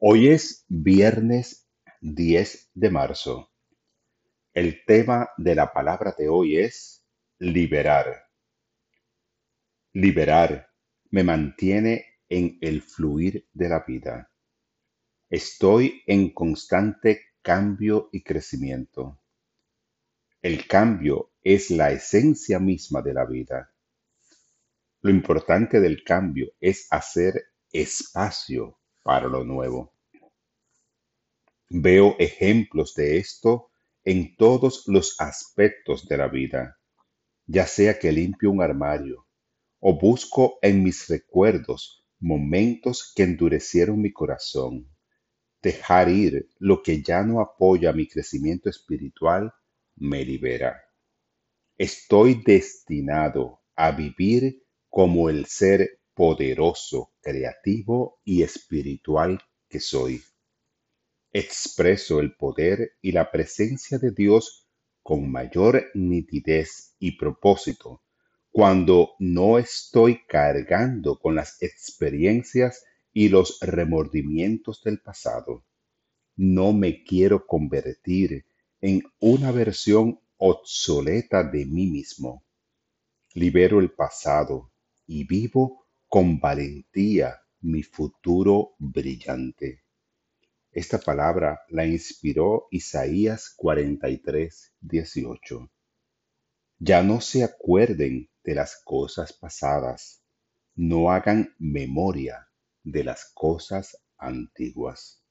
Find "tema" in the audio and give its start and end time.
4.84-5.30